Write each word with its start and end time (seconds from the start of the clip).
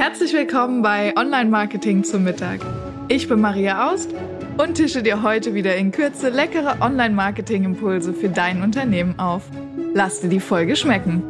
Herzlich 0.00 0.32
willkommen 0.32 0.80
bei 0.80 1.14
Online 1.14 1.50
Marketing 1.50 2.04
zum 2.04 2.24
Mittag. 2.24 2.60
Ich 3.08 3.28
bin 3.28 3.38
Maria 3.38 3.92
Aust 3.92 4.08
und 4.56 4.76
tische 4.76 5.02
dir 5.02 5.22
heute 5.22 5.52
wieder 5.52 5.76
in 5.76 5.92
Kürze 5.92 6.30
leckere 6.30 6.80
Online 6.80 7.14
Marketing 7.14 7.64
Impulse 7.64 8.14
für 8.14 8.30
dein 8.30 8.62
Unternehmen 8.62 9.18
auf. 9.18 9.42
Lass 9.92 10.22
dir 10.22 10.30
die 10.30 10.40
Folge 10.40 10.74
schmecken. 10.74 11.22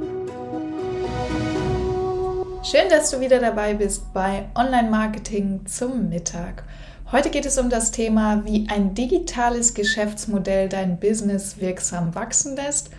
Schön, 2.62 2.88
dass 2.90 3.10
du 3.10 3.18
wieder 3.18 3.40
dabei 3.40 3.74
bist 3.74 4.14
bei 4.14 4.44
Online 4.54 4.88
Marketing 4.88 5.66
zum 5.66 6.08
Mittag. 6.08 6.62
Heute 7.10 7.30
geht 7.30 7.46
es 7.46 7.58
um 7.58 7.70
das 7.70 7.90
Thema, 7.90 8.44
wie 8.44 8.68
ein 8.70 8.94
digitales 8.94 9.74
Geschäftsmodell 9.74 10.68
dein 10.68 11.00
Business 11.00 11.60
wirksam 11.60 12.14
wachsen 12.14 12.54
lässt. 12.54 12.90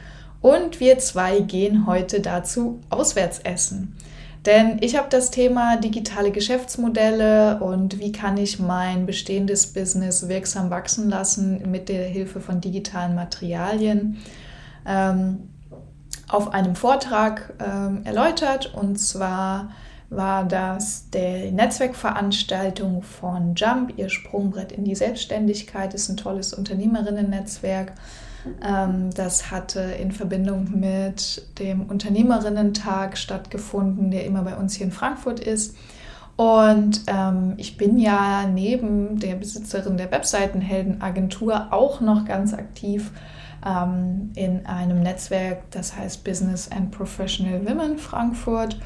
Und 0.41 0.81
wir 0.81 0.99
zwei 0.99 1.39
gehen 1.39 1.85
heute 1.85 2.19
dazu 2.19 2.81
auswärts 2.89 3.39
essen. 3.39 3.95
Denn 4.45 4.77
ich 4.81 4.97
habe 4.97 5.07
das 5.09 5.29
Thema 5.29 5.77
digitale 5.77 6.31
Geschäftsmodelle 6.31 7.59
und 7.59 7.99
wie 7.99 8.11
kann 8.11 8.37
ich 8.37 8.59
mein 8.59 9.05
bestehendes 9.05 9.67
Business 9.67 10.27
wirksam 10.27 10.71
wachsen 10.71 11.09
lassen 11.09 11.69
mit 11.69 11.89
der 11.89 12.05
Hilfe 12.05 12.41
von 12.41 12.59
digitalen 12.59 13.13
Materialien 13.13 14.17
ähm, 14.87 15.49
auf 16.27 16.53
einem 16.53 16.75
Vortrag 16.75 17.53
ähm, 17.59 18.01
erläutert. 18.03 18.73
Und 18.73 18.97
zwar 18.97 19.71
war 20.09 20.45
das 20.45 21.09
der 21.11 21.51
Netzwerkveranstaltung 21.51 23.03
von 23.03 23.53
Jump, 23.55 23.93
ihr 23.97 24.09
Sprungbrett 24.09 24.71
in 24.71 24.83
die 24.83 24.95
Selbstständigkeit, 24.95 25.93
ist 25.93 26.09
ein 26.09 26.17
tolles 26.17 26.53
Unternehmerinnen-Netzwerk. 26.53 27.93
Ähm, 28.63 29.11
das 29.13 29.51
hatte 29.51 29.79
in 29.79 30.11
Verbindung 30.11 30.79
mit 30.79 31.47
dem 31.59 31.83
Unternehmerinnentag 31.83 33.17
stattgefunden, 33.17 34.11
der 34.11 34.25
immer 34.25 34.43
bei 34.43 34.55
uns 34.55 34.75
hier 34.75 34.85
in 34.85 34.91
Frankfurt 34.91 35.39
ist. 35.39 35.75
Und 36.35 37.01
ähm, 37.07 37.53
ich 37.57 37.77
bin 37.77 37.99
ja 37.99 38.47
neben 38.47 39.19
der 39.19 39.35
Besitzerin 39.35 39.97
der 39.97 40.11
Webseitenheldenagentur 40.11 41.67
auch 41.71 42.01
noch 42.01 42.25
ganz 42.25 42.53
aktiv 42.53 43.11
ähm, 43.65 44.31
in 44.35 44.65
einem 44.65 45.01
Netzwerk, 45.01 45.69
das 45.71 45.95
heißt 45.95 46.23
Business 46.23 46.69
and 46.71 46.91
Professional 46.91 47.65
Women 47.65 47.97
Frankfurt 47.97 48.77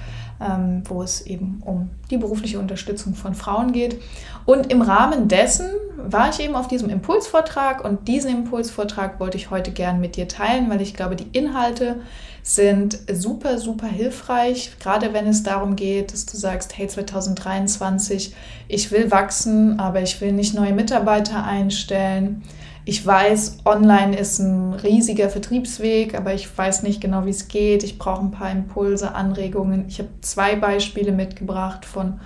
ähm, 0.41 0.83
wo 0.85 1.01
es 1.01 1.25
eben 1.25 1.61
um 1.65 1.89
die 2.09 2.17
berufliche 2.17 2.59
Unterstützung 2.59 3.15
von 3.15 3.35
Frauen 3.35 3.71
geht. 3.71 4.01
Und 4.45 4.71
im 4.71 4.81
Rahmen 4.81 5.27
dessen 5.27 5.69
war 5.97 6.29
ich 6.29 6.39
eben 6.39 6.55
auf 6.55 6.67
diesem 6.67 6.89
Impulsvortrag 6.89 7.83
und 7.83 8.07
diesen 8.07 8.29
Impulsvortrag 8.29 9.19
wollte 9.19 9.37
ich 9.37 9.49
heute 9.49 9.71
gern 9.71 9.99
mit 9.99 10.17
dir 10.17 10.27
teilen, 10.27 10.69
weil 10.69 10.81
ich 10.81 10.93
glaube, 10.93 11.15
die 11.15 11.37
Inhalte 11.37 12.01
sind 12.43 12.99
super, 13.11 13.57
super 13.57 13.87
hilfreich, 13.87 14.71
gerade 14.79 15.13
wenn 15.13 15.25
es 15.25 15.41
darum 15.41 15.75
geht, 15.75 16.13
dass 16.13 16.27
du 16.27 16.37
sagst, 16.37 16.77
hey 16.77 16.87
2023, 16.87 18.35
ich 18.67 18.91
will 18.91 19.09
wachsen, 19.09 19.79
aber 19.79 20.01
ich 20.01 20.21
will 20.21 20.31
nicht 20.31 20.53
neue 20.53 20.73
Mitarbeiter 20.73 21.43
einstellen. 21.43 22.43
Ich 22.87 23.03
weiß, 23.03 23.57
online 23.65 24.15
ist 24.15 24.37
ein 24.37 24.73
riesiger 24.73 25.29
Vertriebsweg, 25.29 26.15
aber 26.15 26.35
ich 26.35 26.55
weiß 26.55 26.83
nicht 26.83 27.01
genau, 27.01 27.25
wie 27.25 27.31
es 27.31 27.47
geht. 27.47 27.83
Ich 27.83 27.97
brauche 27.97 28.21
ein 28.21 28.29
paar 28.29 28.51
Impulse, 28.51 29.15
Anregungen. 29.15 29.85
Ich 29.87 29.97
habe 29.97 30.09
zwei 30.21 30.55
Beispiele 30.55 31.11
mitgebracht 31.11 31.83
von 31.83 32.19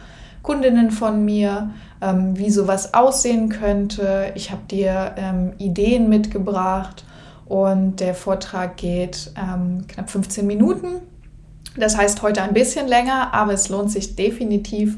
Kundinnen 0.43 0.91
von 0.91 1.23
mir, 1.23 1.71
ähm, 2.01 2.37
wie 2.37 2.49
sowas 2.49 2.93
aussehen 2.93 3.47
könnte. 3.47 4.33
Ich 4.35 4.51
habe 4.51 4.61
dir 4.69 5.15
ähm, 5.15 5.53
Ideen 5.59 6.09
mitgebracht 6.09 7.05
und 7.45 8.01
der 8.01 8.13
Vortrag 8.13 8.75
geht 8.75 9.31
ähm, 9.37 9.85
knapp 9.87 10.09
15 10.09 10.45
Minuten. 10.45 10.87
Das 11.77 11.97
heißt 11.97 12.21
heute 12.21 12.41
ein 12.41 12.53
bisschen 12.53 12.87
länger, 12.87 13.33
aber 13.33 13.53
es 13.53 13.69
lohnt 13.69 13.91
sich 13.91 14.17
definitiv 14.17 14.97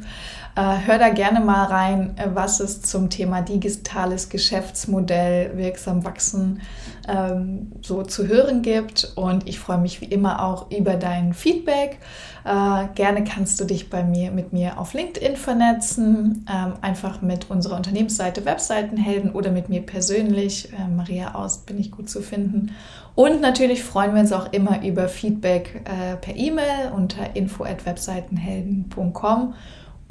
hör 0.59 0.97
da 0.97 1.09
gerne 1.09 1.39
mal 1.39 1.65
rein, 1.65 2.17
äh, 2.17 2.27
was 2.33 2.59
es 2.59 2.81
zum 2.81 3.09
Thema 3.09 3.41
digitales 3.41 4.29
Geschäftsmodell 4.29 5.57
wirksam 5.57 6.03
wachsen 6.03 6.61
ähm, 7.07 7.71
so 7.81 8.03
zu 8.03 8.27
hören 8.27 8.61
gibt. 8.61 9.13
Und 9.15 9.47
ich 9.47 9.59
freue 9.59 9.77
mich 9.77 10.01
wie 10.01 10.05
immer 10.05 10.43
auch 10.43 10.69
über 10.69 10.95
dein 10.95 11.33
Feedback. 11.33 11.99
Äh, 12.43 12.87
gerne 12.95 13.23
kannst 13.23 13.59
du 13.59 13.65
dich 13.65 13.89
bei 13.89 14.03
mir 14.03 14.31
mit 14.31 14.51
mir 14.51 14.79
auf 14.79 14.93
LinkedIn 14.93 15.35
vernetzen, 15.35 16.45
ähm, 16.51 16.73
einfach 16.81 17.21
mit 17.21 17.49
unserer 17.49 17.77
Unternehmensseite 17.77 18.45
Webseitenhelden 18.45 19.31
oder 19.31 19.51
mit 19.51 19.69
mir 19.69 19.81
persönlich. 19.81 20.73
Äh, 20.73 20.87
Maria 20.87 21.35
Aust 21.35 21.65
bin 21.65 21.79
ich 21.79 21.91
gut 21.91 22.09
zu 22.09 22.21
finden. 22.21 22.71
Und 23.13 23.41
natürlich 23.41 23.83
freuen 23.83 24.13
wir 24.13 24.21
uns 24.21 24.31
auch 24.31 24.53
immer 24.53 24.83
über 24.83 25.07
Feedback 25.07 25.83
äh, 25.85 26.15
per 26.15 26.35
E-Mail 26.35 26.91
unter 26.95 27.35
info@webseitenhelden.com 27.35 29.53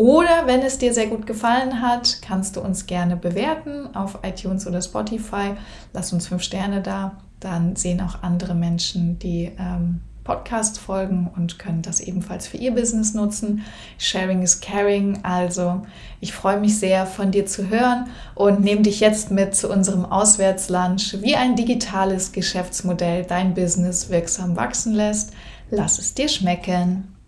oder 0.01 0.47
wenn 0.47 0.63
es 0.63 0.79
dir 0.79 0.95
sehr 0.95 1.09
gut 1.09 1.27
gefallen 1.27 1.83
hat, 1.83 2.23
kannst 2.23 2.57
du 2.57 2.63
uns 2.63 2.87
gerne 2.87 3.17
bewerten 3.17 3.95
auf 3.95 4.21
iTunes 4.23 4.67
oder 4.67 4.81
Spotify. 4.81 5.57
Lass 5.93 6.15
uns 6.15 6.27
fünf 6.27 6.43
Sterne 6.43 6.81
da. 6.81 7.19
Dann 7.39 7.77
sehen 7.77 8.01
auch 8.01 8.23
andere 8.23 8.55
Menschen 8.55 9.19
die 9.19 9.53
ähm, 9.59 10.01
Podcast 10.25 10.79
folgen 10.79 11.31
und 11.37 11.59
können 11.59 11.83
das 11.83 12.01
ebenfalls 12.01 12.47
für 12.47 12.57
ihr 12.57 12.75
Business 12.75 13.13
nutzen. 13.13 13.63
Sharing 13.99 14.41
is 14.41 14.63
caring. 14.63 15.23
Also 15.23 15.83
ich 16.23 16.33
freue 16.33 16.59
mich 16.59 16.79
sehr, 16.79 17.05
von 17.05 17.31
dir 17.31 17.45
zu 17.45 17.69
hören 17.69 18.07
und 18.35 18.63
nehme 18.63 18.81
dich 18.81 19.01
jetzt 19.01 19.31
mit 19.31 19.55
zu 19.55 19.69
unserem 19.69 20.07
Auswärtslunch, 20.07 21.21
wie 21.21 21.37
ein 21.37 21.57
digitales 21.57 22.33
Geschäftsmodell 22.33 23.27
dein 23.27 23.53
Business 23.53 24.09
wirksam 24.09 24.57
wachsen 24.57 24.95
lässt. 24.95 25.35
Lass 25.69 25.99
es 25.99 26.15
dir 26.15 26.29
schmecken. 26.29 27.20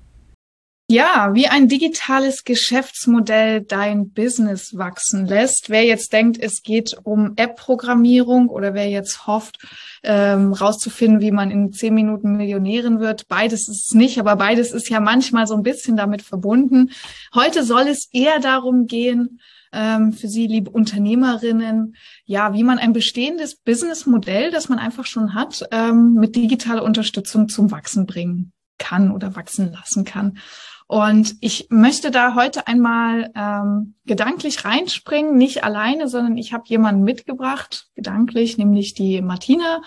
Ja, 0.93 1.31
wie 1.33 1.49
ein 1.49 1.69
digitales 1.69 2.45
Geschäftsmodell 2.45 3.63
dein 3.63 4.11
Business 4.11 4.77
wachsen 4.77 5.25
lässt. 5.25 5.71
Wer 5.71 5.87
jetzt 5.87 6.13
denkt, 6.13 6.37
es 6.39 6.63
geht 6.63 6.99
um 7.03 7.33
App-Programmierung 7.37 8.51
oder 8.51 8.75
wer 8.75 8.91
jetzt 8.91 9.27
hofft, 9.27 9.57
ähm, 10.03 10.53
rauszufinden, 10.53 11.23
wie 11.23 11.31
man 11.31 11.51
in 11.51 11.73
zehn 11.73 11.95
Minuten 11.95 12.37
Millionärin 12.37 13.01
wird, 13.01 13.27
beides 13.27 13.69
ist 13.71 13.89
es 13.89 13.95
nicht, 13.95 14.19
aber 14.21 14.37
beides 14.37 14.73
ist 14.73 14.91
ja 14.91 15.01
manchmal 15.01 15.47
so 15.47 15.55
ein 15.55 15.63
bisschen 15.63 15.97
damit 15.97 16.21
verbunden. 16.21 16.91
Heute 17.35 17.65
soll 17.65 17.89
es 17.89 18.11
eher 18.13 18.39
darum 18.41 18.87
gehen, 18.87 19.41
ähm, 19.73 20.13
für 20.13 20.29
Sie, 20.29 20.47
liebe 20.47 20.71
Unternehmerinnen, 20.71 21.97
ja, 22.27 22.53
wie 22.53 22.65
man 22.65 22.79
ein 22.79 22.93
bestehendes 22.93 23.57
Businessmodell, 23.57 24.51
das 24.51 24.69
man 24.69 24.79
einfach 24.79 25.07
schon 25.07 25.33
hat, 25.33 25.67
ähm, 25.71 26.13
mit 26.13 26.37
digitaler 26.37 26.83
Unterstützung 26.83 27.49
zum 27.49 27.71
Wachsen 27.71 28.05
bringen 28.05 28.53
kann 28.77 29.11
oder 29.11 29.37
wachsen 29.37 29.73
lassen 29.73 30.05
kann. 30.05 30.39
Und 30.87 31.37
ich 31.41 31.69
möchte 31.71 32.11
da 32.11 32.35
heute 32.35 32.67
einmal 32.67 33.31
ähm, 33.35 33.95
gedanklich 34.05 34.65
reinspringen, 34.65 35.37
nicht 35.37 35.65
alleine, 35.65 36.09
sondern 36.09 36.37
ich 36.37 36.53
habe 36.53 36.65
jemanden 36.67 37.03
mitgebracht, 37.03 37.89
gedanklich, 37.95 38.59
nämlich 38.59 38.95
die 38.95 39.23
Martina. 39.23 39.83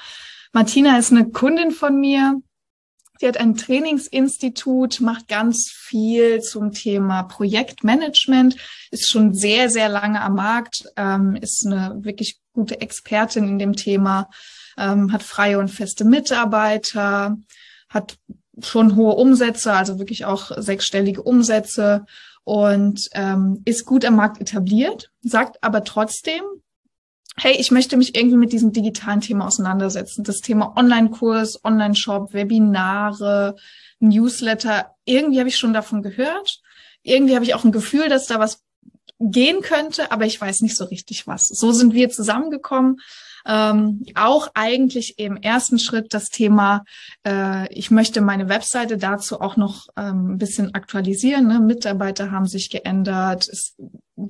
Martina 0.52 0.98
ist 0.98 1.12
eine 1.12 1.30
Kundin 1.30 1.72
von 1.72 2.00
mir. 2.00 2.42
Sie 3.20 3.28
hat 3.28 3.38
ein 3.38 3.56
Trainingsinstitut, 3.56 5.00
macht 5.00 5.28
ganz 5.28 5.70
viel 5.70 6.42
zum 6.42 6.72
Thema 6.74 7.24
Projektmanagement, 7.24 8.58
ist 8.92 9.10
schon 9.10 9.34
sehr, 9.34 9.70
sehr 9.70 9.88
lange 9.88 10.22
am 10.22 10.36
Markt, 10.36 10.86
ähm, 10.98 11.36
ist 11.36 11.66
eine 11.66 12.04
wirklich 12.04 12.40
gute 12.52 12.82
Expertin 12.82 13.48
in 13.48 13.60
dem 13.60 13.76
Thema, 13.76 14.30
ähm, 14.78 15.14
hat 15.14 15.24
freie 15.24 15.60
und 15.60 15.70
feste 15.70 16.04
Mitarbeiter, 16.04 17.38
hat 17.90 18.18
schon 18.64 18.96
hohe 18.96 19.16
Umsätze, 19.16 19.74
also 19.74 20.00
wirklich 20.00 20.26
auch 20.26 20.52
sechsstellige 20.58 21.22
Umsätze 21.22 22.06
und 22.44 23.10
ähm, 23.14 23.62
ist 23.66 23.86
gut 23.86 24.06
am 24.06 24.16
Markt 24.16 24.40
etabliert, 24.40 25.12
sagt 25.22 25.64
aber 25.64 25.84
trotzdem, 25.84 26.42
hey, 27.38 27.56
ich 27.60 27.72
möchte 27.72 27.98
mich 27.98 28.16
irgendwie 28.16 28.38
mit 28.38 28.54
diesem 28.54 28.72
digitalen 28.72 29.22
Thema 29.22 29.48
auseinandersetzen. 29.48 30.24
Das 30.24 30.40
Thema 30.40 30.74
Online-Kurs, 30.78 31.66
Online-Shop, 31.66 32.34
Webinare, 32.34 33.56
Newsletter, 34.00 34.92
irgendwie 35.04 35.40
habe 35.40 35.50
ich 35.50 35.58
schon 35.58 35.74
davon 35.74 36.02
gehört. 36.02 36.62
Irgendwie 37.04 37.36
habe 37.36 37.46
ich 37.46 37.54
auch 37.54 37.64
ein 37.64 37.72
Gefühl, 37.72 38.10
dass 38.10 38.28
da 38.28 38.40
was 38.40 38.65
gehen 39.20 39.62
könnte, 39.62 40.12
aber 40.12 40.26
ich 40.26 40.40
weiß 40.40 40.62
nicht 40.62 40.76
so 40.76 40.86
richtig 40.86 41.28
was. 41.28 41.48
So 41.48 41.72
sind 41.72 41.94
wir 41.94 42.10
zusammengekommen 42.10 42.98
ähm, 43.48 44.04
auch 44.16 44.50
eigentlich 44.56 45.20
im 45.20 45.38
ersten 45.38 45.78
Schritt 45.78 46.14
das 46.14 46.30
Thema, 46.30 46.84
äh, 47.26 47.72
ich 47.72 47.92
möchte 47.92 48.22
meine 48.22 48.50
Webseite 48.50 48.98
dazu 48.98 49.40
auch 49.40 49.56
noch 49.56 49.88
ähm, 49.96 50.34
ein 50.34 50.38
bisschen 50.40 50.74
aktualisieren. 50.74 51.48
Ne? 51.48 51.60
Mitarbeiter 51.60 52.32
haben 52.32 52.48
sich 52.48 52.72
geändert. 52.72 53.48
Es 53.48 53.76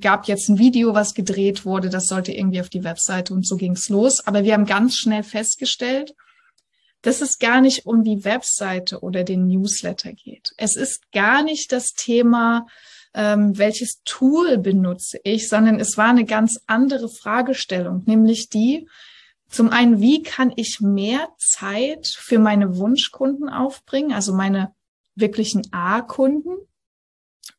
gab 0.00 0.28
jetzt 0.28 0.50
ein 0.50 0.58
Video, 0.58 0.94
was 0.94 1.14
gedreht 1.14 1.64
wurde. 1.64 1.88
Das 1.88 2.08
sollte 2.08 2.32
irgendwie 2.32 2.60
auf 2.60 2.68
die 2.68 2.84
Webseite 2.84 3.32
und 3.32 3.46
so 3.46 3.56
ging's 3.56 3.88
los. 3.88 4.26
Aber 4.26 4.44
wir 4.44 4.52
haben 4.52 4.66
ganz 4.66 4.96
schnell 4.96 5.22
festgestellt, 5.22 6.14
dass 7.00 7.22
es 7.22 7.38
gar 7.38 7.62
nicht 7.62 7.86
um 7.86 8.04
die 8.04 8.24
Webseite 8.24 9.00
oder 9.00 9.24
den 9.24 9.46
Newsletter 9.46 10.12
geht. 10.12 10.52
Es 10.58 10.76
ist 10.76 11.10
gar 11.12 11.42
nicht 11.42 11.72
das 11.72 11.94
Thema, 11.94 12.66
ähm, 13.16 13.56
welches 13.56 14.02
Tool 14.04 14.58
benutze 14.58 15.18
ich, 15.24 15.48
sondern 15.48 15.80
es 15.80 15.96
war 15.96 16.10
eine 16.10 16.26
ganz 16.26 16.60
andere 16.66 17.08
Fragestellung, 17.08 18.02
nämlich 18.04 18.50
die, 18.50 18.88
zum 19.48 19.70
einen, 19.70 20.00
wie 20.00 20.22
kann 20.22 20.52
ich 20.54 20.80
mehr 20.80 21.28
Zeit 21.38 22.06
für 22.06 22.38
meine 22.38 22.76
Wunschkunden 22.76 23.48
aufbringen, 23.48 24.12
also 24.12 24.34
meine 24.34 24.74
wirklichen 25.14 25.66
A-Kunden? 25.72 26.58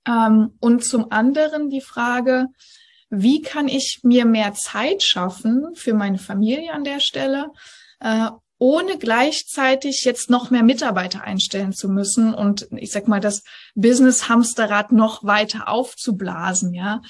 Ähm, 0.07 0.53
und 0.59 0.83
zum 0.85 1.11
anderen 1.11 1.69
die 1.69 1.81
Frage, 1.81 2.47
wie 3.09 3.41
kann 3.41 3.67
ich 3.67 4.01
mir 4.03 4.25
mehr 4.25 4.53
Zeit 4.53 5.01
schaffen 5.01 5.73
für 5.75 5.93
meine 5.93 6.19
Familie 6.19 6.73
an 6.73 6.83
der 6.83 6.99
Stelle, 6.99 7.51
äh, 7.99 8.29
ohne 8.59 8.97
gleichzeitig 8.97 10.03
jetzt 10.03 10.29
noch 10.29 10.49
mehr 10.49 10.63
Mitarbeiter 10.63 11.21
einstellen 11.23 11.73
zu 11.73 11.89
müssen 11.89 12.33
und 12.33 12.67
ich 12.71 12.91
sag 12.91 13.07
mal 13.07 13.19
das 13.19 13.43
Business 13.75 14.29
Hamsterrad 14.29 14.91
noch 14.91 15.23
weiter 15.23 15.67
aufzublasen, 15.67 16.73
ja, 16.73 17.01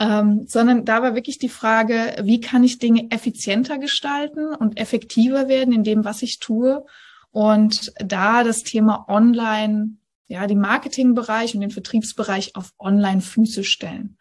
ähm, 0.00 0.44
sondern 0.48 0.84
da 0.84 1.02
war 1.02 1.14
wirklich 1.14 1.38
die 1.38 1.48
Frage, 1.48 2.16
wie 2.22 2.40
kann 2.40 2.64
ich 2.64 2.78
Dinge 2.78 3.10
effizienter 3.10 3.78
gestalten 3.78 4.54
und 4.54 4.78
effektiver 4.78 5.48
werden 5.48 5.72
in 5.72 5.84
dem, 5.84 6.04
was 6.04 6.22
ich 6.22 6.40
tue 6.40 6.84
und 7.30 7.92
da 7.98 8.42
das 8.42 8.64
Thema 8.64 9.04
Online, 9.08 9.96
ja, 10.26 10.46
den 10.46 10.60
Marketingbereich 10.60 11.54
und 11.54 11.60
den 11.60 11.70
Vertriebsbereich 11.70 12.56
auf 12.56 12.72
Online-Füße 12.78 13.62
stellen. 13.64 14.18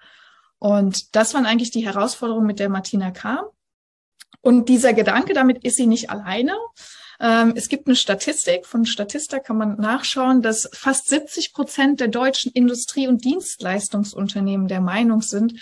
Und 0.59 1.15
das 1.15 1.33
waren 1.33 1.45
eigentlich 1.45 1.71
die 1.71 1.85
Herausforderungen, 1.85 2.47
mit 2.47 2.59
der 2.59 2.69
Martina 2.69 3.11
kam. 3.11 3.45
Und 4.41 4.69
dieser 4.69 4.93
Gedanke, 4.93 5.33
damit 5.33 5.63
ist 5.63 5.75
sie 5.75 5.87
nicht 5.87 6.09
alleine. 6.09 6.53
Ähm, 7.19 7.53
es 7.55 7.69
gibt 7.69 7.87
eine 7.87 7.95
Statistik, 7.95 8.65
von 8.65 8.85
Statista 8.85 9.39
kann 9.39 9.57
man 9.57 9.77
nachschauen, 9.77 10.41
dass 10.41 10.69
fast 10.73 11.09
70 11.09 11.53
Prozent 11.53 11.99
der 11.99 12.09
deutschen 12.09 12.51
Industrie- 12.51 13.07
und 13.07 13.25
Dienstleistungsunternehmen 13.25 14.67
der 14.67 14.81
Meinung 14.81 15.21
sind, 15.21 15.53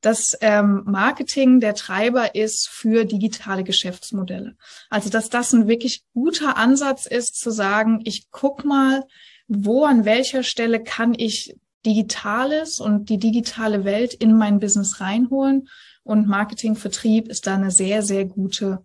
dass 0.00 0.36
ähm, 0.40 0.82
Marketing 0.84 1.60
der 1.60 1.74
Treiber 1.74 2.34
ist 2.34 2.68
für 2.68 3.04
digitale 3.04 3.62
Geschäftsmodelle. 3.62 4.56
Also 4.90 5.10
dass 5.10 5.28
das 5.28 5.52
ein 5.52 5.68
wirklich 5.68 6.02
guter 6.12 6.56
Ansatz 6.56 7.06
ist, 7.06 7.38
zu 7.38 7.50
sagen, 7.50 8.00
ich 8.04 8.30
guck 8.30 8.64
mal, 8.64 9.04
wo 9.48 9.84
an 9.84 10.04
welcher 10.04 10.42
Stelle 10.42 10.82
kann 10.82 11.14
ich 11.16 11.56
Digitales 11.84 12.80
und 12.80 13.08
die 13.10 13.18
digitale 13.18 13.84
Welt 13.84 14.14
in 14.14 14.36
mein 14.36 14.60
Business 14.60 15.00
reinholen. 15.00 15.68
Und 16.04 16.26
Marketing, 16.26 16.74
Vertrieb 16.76 17.28
ist 17.28 17.46
da 17.46 17.54
eine 17.54 17.70
sehr, 17.70 18.02
sehr 18.02 18.24
gute 18.24 18.84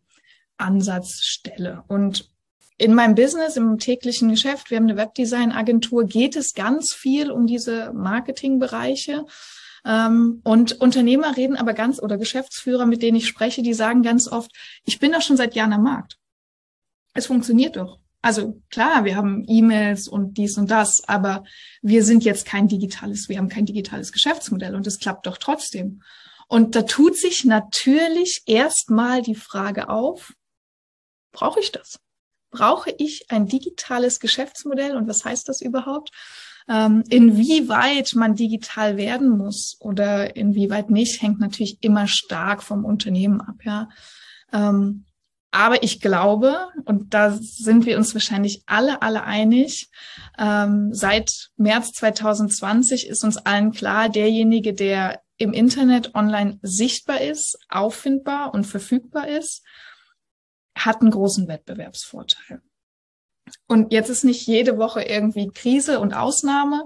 Ansatzstelle. 0.58 1.84
Und 1.88 2.30
in 2.78 2.94
meinem 2.94 3.16
Business, 3.16 3.58
im 3.58 3.80
täglichen 3.80 4.30
Geschäft, 4.30 4.70
wir 4.70 4.78
haben 4.78 4.86
eine 4.86 4.98
Webdesign-Agentur, 4.98 6.06
geht 6.06 6.36
es 6.36 6.54
ganz 6.54 6.94
viel 6.94 7.32
um 7.32 7.48
diese 7.48 7.92
Marketingbereiche. 7.94 9.26
Ähm, 9.84 10.42
und 10.44 10.80
Unternehmer 10.80 11.36
reden 11.36 11.56
aber 11.56 11.74
ganz, 11.74 12.00
oder 12.02 12.18
Geschäftsführer, 12.18 12.86
mit 12.86 13.02
denen 13.02 13.18
ich 13.18 13.28
spreche, 13.28 13.64
die 13.64 13.74
sagen 13.74 14.04
ganz 14.04 14.28
oft, 14.28 14.52
ich 14.86 15.00
bin 15.00 15.12
doch 15.12 15.22
schon 15.22 15.38
seit 15.38 15.56
Jahren 15.56 15.74
am 15.74 15.84
Markt. 15.84 16.18
Es 17.14 17.26
funktioniert 17.26 17.78
doch. 17.78 18.00
Also 18.22 18.62
klar, 18.70 19.06
wir 19.06 19.16
haben 19.16 19.46
E-Mails 19.48 20.08
und 20.08 20.38
dies 20.38 20.58
und 20.58 20.70
das, 20.70 21.04
aber 21.08 21.46
wir 21.82 22.04
sind 22.04 22.24
jetzt 22.26 22.46
kein 22.46 22.68
digitales, 22.68 23.30
wir 23.30 23.38
haben 23.38 23.48
kein 23.48 23.66
digitales 23.66 24.12
Geschäftsmodell 24.12 24.76
und 24.76 24.86
es 24.86 25.00
klappt 25.00 25.26
doch 25.26 25.38
trotzdem. 25.38 26.02
Und 26.48 26.76
da 26.76 26.84
tut 26.84 27.18
sich 27.18 27.46
natürlich 27.46 28.44
erstmal 28.46 29.22
die 29.22 29.36
Frage 29.36 29.90
auf, 29.90 30.34
brauche 31.32 31.60
ich 31.60 31.72
das? 31.72 32.00
Brauche 32.50 32.94
ich 32.98 33.26
ein 33.30 33.48
digitales 33.48 34.20
Geschäftsmodell 34.20 34.96
und 34.96 35.08
was 35.08 35.26
heißt 35.26 35.50
das 35.50 35.62
überhaupt? 35.62 36.12
Ähm, 36.70 37.04
inwieweit 37.10 38.14
man 38.16 38.36
digital 38.36 38.98
werden 38.98 39.30
muss 39.30 39.78
oder 39.80 40.36
inwieweit 40.36 40.90
nicht, 40.90 41.22
hängt 41.22 41.40
natürlich 41.40 41.78
immer 41.82 42.08
stark 42.08 42.64
vom 42.64 42.86
Unternehmen 42.86 43.42
ab. 43.42 43.56
Ja. 43.64 43.90
Ähm, 44.52 45.06
aber 45.52 45.82
ich 45.84 46.02
glaube, 46.02 46.68
und 46.86 47.14
da 47.14 47.32
sind 47.32 47.86
wir 47.86 47.98
uns 47.98 48.14
wahrscheinlich 48.14 48.64
alle, 48.66 49.02
alle 49.02 49.24
einig, 49.24 49.90
ähm, 50.38 50.94
seit 50.94 51.50
März 51.56 51.94
2020 51.94 53.08
ist 53.08 53.24
uns 53.24 53.38
allen 53.38 53.72
klar, 53.72 54.10
derjenige, 54.10 54.74
der 54.74 55.22
im 55.38 55.54
Internet 55.54 56.16
online 56.16 56.60
sichtbar 56.62 57.22
ist, 57.22 57.60
auffindbar 57.70 58.54
und 58.54 58.66
verfügbar 58.66 59.28
ist, 59.28 59.64
hat 60.76 61.02
einen 61.02 61.12
großen 61.12 61.48
Wettbewerbsvorteil. 61.48 62.62
Und 63.68 63.94
jetzt 63.94 64.10
ist 64.10 64.24
nicht 64.24 64.46
jede 64.46 64.78
Woche 64.78 65.04
irgendwie 65.04 65.48
Krise 65.48 66.00
und 66.00 66.14
Ausnahme. 66.14 66.86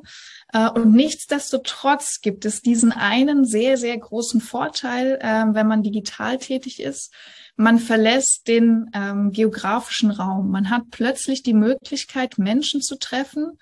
Äh, 0.53 0.69
und 0.69 0.93
nichtsdestotrotz 0.93 2.21
gibt 2.21 2.45
es 2.45 2.61
diesen 2.61 2.91
einen 2.91 3.45
sehr, 3.45 3.77
sehr 3.77 3.97
großen 3.97 4.41
Vorteil, 4.41 5.17
äh, 5.21 5.45
wenn 5.53 5.67
man 5.67 5.83
digital 5.83 6.37
tätig 6.37 6.79
ist, 6.79 7.13
man 7.55 7.79
verlässt 7.79 8.47
den 8.47 8.89
ähm, 8.93 9.31
geografischen 9.31 10.11
Raum. 10.11 10.49
Man 10.51 10.69
hat 10.69 10.83
plötzlich 10.89 11.43
die 11.43 11.53
Möglichkeit, 11.53 12.37
Menschen 12.37 12.81
zu 12.81 12.97
treffen, 12.97 13.57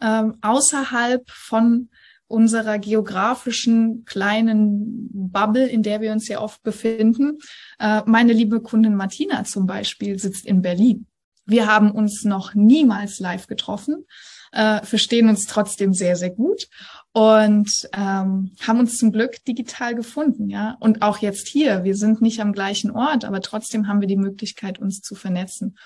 ähm, 0.00 0.38
außerhalb 0.40 1.28
von 1.30 1.90
unserer 2.28 2.78
geografischen 2.78 4.04
kleinen 4.04 5.08
Bubble, 5.12 5.66
in 5.66 5.82
der 5.82 6.00
wir 6.00 6.12
uns 6.12 6.28
ja 6.28 6.40
oft 6.40 6.62
befinden. 6.62 7.38
Äh, 7.78 8.02
meine 8.06 8.32
liebe 8.32 8.60
Kundin 8.60 8.96
Martina 8.96 9.44
zum 9.44 9.66
Beispiel 9.66 10.18
sitzt 10.18 10.46
in 10.46 10.62
Berlin. 10.62 11.06
Wir 11.44 11.66
haben 11.66 11.92
uns 11.92 12.24
noch 12.24 12.54
niemals 12.54 13.20
live 13.20 13.46
getroffen, 13.46 14.04
äh, 14.50 14.82
verstehen 14.82 15.28
uns 15.28 15.46
trotzdem 15.46 15.92
sehr, 15.92 16.16
sehr 16.16 16.30
gut 16.30 16.68
und 17.12 17.70
ähm, 17.92 18.52
haben 18.66 18.80
uns 18.80 18.96
zum 18.98 19.12
Glück 19.12 19.44
digital 19.44 19.94
gefunden, 19.94 20.50
ja. 20.50 20.76
Und 20.80 21.02
auch 21.02 21.18
jetzt 21.18 21.46
hier, 21.46 21.84
wir 21.84 21.94
sind 21.94 22.20
nicht 22.20 22.40
am 22.40 22.52
gleichen 22.52 22.90
Ort, 22.90 23.24
aber 23.24 23.40
trotzdem 23.40 23.86
haben 23.86 24.00
wir 24.00 24.08
die 24.08 24.16
Möglichkeit, 24.16 24.80
uns 24.80 25.00
zu 25.02 25.14
vernetzen. 25.14 25.76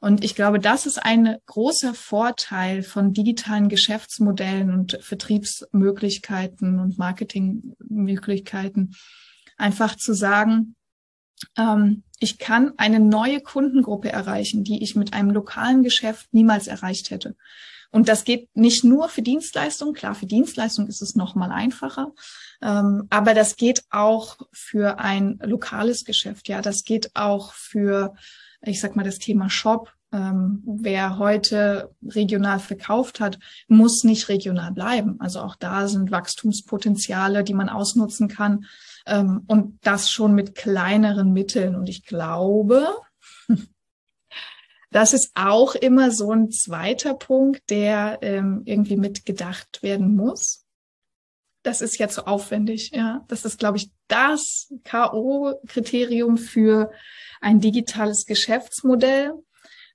Und 0.00 0.24
ich 0.24 0.34
glaube, 0.34 0.58
das 0.58 0.86
ist 0.86 0.98
ein 0.98 1.36
großer 1.46 1.94
Vorteil 1.94 2.82
von 2.82 3.12
digitalen 3.12 3.68
Geschäftsmodellen 3.68 4.72
und 4.72 4.98
Vertriebsmöglichkeiten 5.02 6.78
und 6.78 6.98
Marketingmöglichkeiten. 6.98 8.94
Einfach 9.58 9.94
zu 9.96 10.14
sagen, 10.14 10.74
ähm, 11.56 12.02
ich 12.18 12.38
kann 12.38 12.72
eine 12.78 13.00
neue 13.00 13.40
Kundengruppe 13.40 14.10
erreichen, 14.10 14.64
die 14.64 14.82
ich 14.82 14.96
mit 14.96 15.12
einem 15.12 15.30
lokalen 15.30 15.82
Geschäft 15.82 16.28
niemals 16.32 16.66
erreicht 16.66 17.10
hätte. 17.10 17.36
Und 17.92 18.08
das 18.08 18.24
geht 18.24 18.48
nicht 18.54 18.84
nur 18.84 19.08
für 19.08 19.22
Dienstleistungen. 19.22 19.94
Klar, 19.94 20.14
für 20.14 20.26
Dienstleistungen 20.26 20.88
ist 20.88 21.02
es 21.02 21.16
noch 21.16 21.34
mal 21.34 21.50
einfacher. 21.50 22.12
Ähm, 22.62 23.06
aber 23.10 23.34
das 23.34 23.56
geht 23.56 23.82
auch 23.90 24.38
für 24.52 24.98
ein 25.00 25.40
lokales 25.42 26.04
Geschäft. 26.04 26.48
Ja, 26.48 26.62
das 26.62 26.84
geht 26.84 27.10
auch 27.14 27.52
für, 27.52 28.14
ich 28.62 28.80
sag 28.80 28.96
mal, 28.96 29.04
das 29.04 29.18
Thema 29.18 29.48
Shop. 29.48 29.92
Ähm, 30.12 30.62
wer 30.66 31.18
heute 31.18 31.94
regional 32.04 32.58
verkauft 32.58 33.20
hat, 33.20 33.38
muss 33.68 34.02
nicht 34.02 34.28
regional 34.28 34.72
bleiben. 34.72 35.20
Also 35.20 35.40
auch 35.40 35.54
da 35.54 35.86
sind 35.86 36.10
Wachstumspotenziale, 36.10 37.44
die 37.44 37.54
man 37.54 37.68
ausnutzen 37.68 38.26
kann. 38.26 38.64
Ähm, 39.06 39.44
und 39.46 39.78
das 39.82 40.10
schon 40.10 40.34
mit 40.34 40.56
kleineren 40.56 41.32
Mitteln. 41.32 41.76
Und 41.76 41.88
ich 41.88 42.04
glaube, 42.04 42.88
das 44.90 45.12
ist 45.12 45.30
auch 45.34 45.76
immer 45.76 46.10
so 46.10 46.32
ein 46.32 46.50
zweiter 46.50 47.14
Punkt, 47.14 47.70
der 47.70 48.18
ähm, 48.22 48.62
irgendwie 48.64 48.96
mitgedacht 48.96 49.82
werden 49.82 50.16
muss. 50.16 50.66
Das 51.70 51.82
ist 51.82 51.98
ja 51.98 52.08
zu 52.08 52.26
aufwendig, 52.26 52.90
ja. 52.92 53.24
Das 53.28 53.44
ist, 53.44 53.60
glaube 53.60 53.76
ich, 53.76 53.92
das 54.08 54.74
K.O.-Kriterium 54.82 56.36
für 56.36 56.90
ein 57.40 57.60
digitales 57.60 58.26
Geschäftsmodell. 58.26 59.34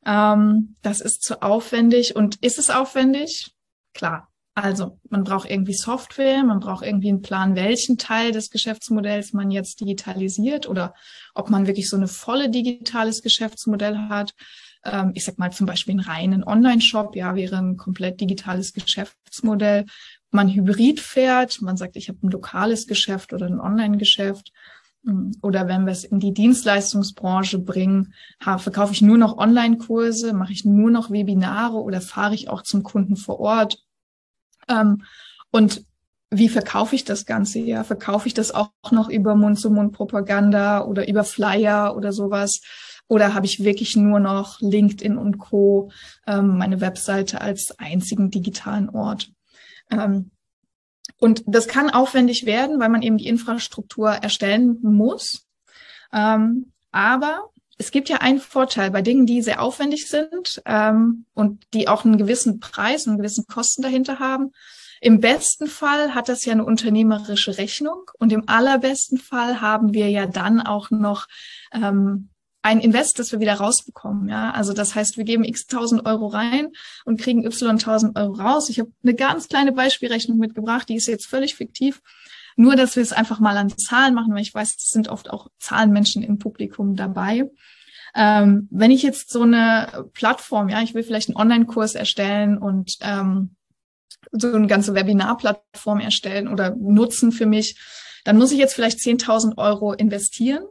Ähm, 0.05 0.77
das 0.83 1.01
ist 1.01 1.23
zu 1.23 1.41
aufwendig. 1.41 2.15
Und 2.15 2.37
ist 2.37 2.59
es 2.59 2.69
aufwendig? 2.69 3.51
Klar. 3.93 4.29
Also, 4.53 5.01
man 5.09 5.25
braucht 5.25 5.49
irgendwie 5.49 5.73
Software, 5.73 6.45
man 6.45 6.61
braucht 6.61 6.85
irgendwie 6.85 7.09
einen 7.09 7.21
Plan, 7.21 7.57
welchen 7.57 7.97
Teil 7.97 8.31
des 8.31 8.51
Geschäftsmodells 8.51 9.33
man 9.33 9.51
jetzt 9.51 9.81
digitalisiert 9.81 10.69
oder 10.69 10.93
ob 11.33 11.49
man 11.49 11.67
wirklich 11.67 11.89
so 11.89 11.97
eine 11.97 12.07
volle 12.07 12.49
digitales 12.49 13.21
Geschäftsmodell 13.21 13.97
hat 13.97 14.33
ähm, 14.85 15.11
ich 15.15 15.25
sag 15.25 15.37
mal 15.39 15.51
zum 15.51 15.65
Beispiel 15.65 15.93
einen 15.93 16.07
reinen 16.07 16.43
Online-Shop, 16.43 17.15
ja, 17.15 17.35
wäre 17.35 17.57
ein 17.57 17.75
komplett 17.75 18.21
digitales 18.21 18.71
Geschäftsmodell. 18.71 19.85
Man 20.35 20.49
hybrid 20.49 20.99
fährt, 20.99 21.61
man 21.61 21.77
sagt, 21.77 21.95
ich 21.95 22.09
habe 22.09 22.19
ein 22.21 22.29
lokales 22.29 22.87
Geschäft 22.87 23.31
oder 23.31 23.45
ein 23.45 23.61
Online-Geschäft. 23.61 24.51
Mm, 25.03 25.31
oder 25.41 25.69
wenn 25.69 25.85
wir 25.85 25.93
es 25.93 26.03
in 26.03 26.19
die 26.19 26.33
Dienstleistungsbranche 26.33 27.59
bringen, 27.59 28.13
verkaufe 28.39 28.91
ich 28.91 29.01
nur 29.01 29.17
noch 29.17 29.37
Online-Kurse, 29.37 30.33
mache 30.33 30.51
ich 30.51 30.65
nur 30.65 30.91
noch 30.91 31.09
Webinare 31.09 31.77
oder 31.77 32.01
fahre 32.01 32.35
ich 32.35 32.49
auch 32.49 32.63
zum 32.63 32.83
Kunden 32.83 33.15
vor 33.15 33.39
Ort? 33.39 33.81
Ähm, 34.67 35.03
und 35.51 35.85
wie 36.31 36.49
verkaufe 36.49 36.95
ich 36.95 37.05
das 37.05 37.25
Ganze? 37.25 37.59
Ja, 37.59 37.85
verkaufe 37.85 38.27
ich 38.27 38.33
das 38.33 38.53
auch 38.53 38.71
noch 38.91 39.09
über 39.09 39.35
Mund-zu-Mund-Propaganda 39.35 40.83
oder 40.83 41.07
über 41.07 41.23
Flyer 41.23 41.95
oder 41.95 42.11
sowas? 42.11 42.59
Oder 43.07 43.33
habe 43.33 43.45
ich 43.45 43.63
wirklich 43.63 43.95
nur 43.95 44.19
noch 44.19 44.59
LinkedIn 44.59 45.17
und 45.17 45.37
Co, 45.37 45.91
ähm, 46.27 46.57
meine 46.57 46.81
Webseite 46.81 47.39
als 47.39 47.79
einzigen 47.79 48.31
digitalen 48.31 48.89
Ort? 48.89 49.31
Ähm, 49.91 50.31
und 51.17 51.43
das 51.45 51.67
kann 51.67 51.89
aufwendig 51.89 52.45
werden, 52.45 52.79
weil 52.79 52.89
man 52.89 53.01
eben 53.01 53.17
die 53.17 53.27
Infrastruktur 53.27 54.09
erstellen 54.09 54.79
muss. 54.81 55.47
Ähm, 56.11 56.71
aber 56.91 57.49
es 57.77 57.91
gibt 57.91 58.09
ja 58.09 58.17
einen 58.17 58.39
Vorteil 58.39 58.91
bei 58.91 59.01
Dingen, 59.01 59.25
die 59.25 59.41
sehr 59.41 59.61
aufwendig 59.61 60.09
sind 60.09 60.61
ähm, 60.65 61.25
und 61.33 61.65
die 61.73 61.87
auch 61.87 62.05
einen 62.05 62.17
gewissen 62.17 62.59
Preis 62.59 63.05
und 63.05 63.11
einen 63.11 63.17
gewissen 63.19 63.47
Kosten 63.47 63.81
dahinter 63.81 64.19
haben. 64.19 64.51
Im 65.01 65.19
besten 65.19 65.67
Fall 65.67 66.15
hat 66.15 66.29
das 66.29 66.45
ja 66.45 66.53
eine 66.53 66.65
unternehmerische 66.65 67.57
Rechnung 67.57 68.09
und 68.17 68.31
im 68.31 68.47
allerbesten 68.47 69.17
Fall 69.17 69.61
haben 69.61 69.93
wir 69.93 70.09
ja 70.09 70.25
dann 70.25 70.61
auch 70.61 70.89
noch 70.89 71.27
ähm, 71.73 72.29
ein 72.65 72.79
Invest, 72.79 73.19
das 73.19 73.31
wir 73.31 73.39
wieder 73.39 73.53
rausbekommen. 73.53 74.27
Ja, 74.27 74.49
also 74.49 74.73
das 74.73 74.95
heißt, 74.95 75.17
wir 75.17 75.23
geben 75.23 75.43
x 75.43 75.67
tausend 75.67 76.07
Euro 76.07 76.25
rein 76.25 76.69
und 77.05 77.21
kriegen 77.21 77.45
y 77.45 77.77
tausend 77.77 78.17
Euro 78.17 78.33
raus. 78.33 78.69
Ich 78.69 78.79
habe 78.79 78.91
eine 79.03 79.13
ganz 79.13 79.47
kleine 79.47 79.71
Beispielrechnung 79.71 80.39
mitgebracht, 80.39 80.89
die 80.89 80.95
ist 80.95 81.05
jetzt 81.05 81.27
völlig 81.27 81.53
fiktiv. 81.53 82.01
Nur, 82.55 82.75
dass 82.75 82.95
wir 82.95 83.03
es 83.03 83.13
einfach 83.13 83.39
mal 83.39 83.55
an 83.57 83.69
Zahlen 83.69 84.15
machen, 84.15 84.33
weil 84.33 84.41
ich 84.41 84.53
weiß, 84.53 84.77
es 84.79 84.89
sind 84.89 85.09
oft 85.09 85.29
auch 85.29 85.49
Zahlenmenschen 85.59 86.23
im 86.23 86.39
Publikum 86.39 86.95
dabei. 86.95 87.51
Ähm, 88.15 88.67
wenn 88.71 88.89
ich 88.89 89.03
jetzt 89.03 89.29
so 89.29 89.43
eine 89.43 90.09
Plattform, 90.13 90.69
ja, 90.69 90.81
ich 90.81 90.95
will 90.95 91.03
vielleicht 91.03 91.29
einen 91.29 91.37
Online-Kurs 91.37 91.93
erstellen 91.93 92.57
und 92.57 92.97
ähm, 93.01 93.55
so 94.31 94.51
eine 94.51 94.65
ganze 94.65 94.95
Webinar-Plattform 94.95 95.99
erstellen 95.99 96.47
oder 96.47 96.75
nutzen 96.75 97.31
für 97.31 97.45
mich, 97.45 97.77
dann 98.23 98.39
muss 98.39 98.51
ich 98.51 98.57
jetzt 98.57 98.73
vielleicht 98.73 98.97
10.000 98.97 99.59
Euro 99.59 99.93
investieren 99.93 100.63